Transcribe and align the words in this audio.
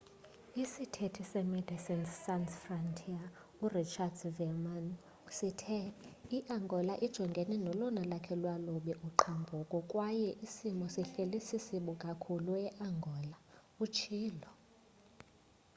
isithethi 0.63 1.23
se 1.31 1.39
medecines 1.55 2.11
sans 2.25 2.49
frontiere 2.63 3.29
urichard 3.65 4.15
veerman 4.37 4.87
sithe 5.37 5.77
iangola 6.37 6.93
ijongene 7.07 7.55
nolona 7.65 8.01
lwakhe 8.09 8.33
lwalubi 8.41 8.93
uqhambuko 9.07 9.77
kwaye 9.91 10.29
isimo 10.47 10.85
sihleli 10.95 11.39
sisibi 11.47 11.93
kakhulu 12.03 12.51
eangola 12.67 13.37
utshilo 13.83 14.49